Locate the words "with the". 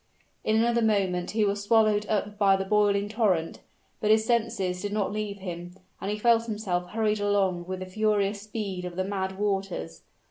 7.67-7.85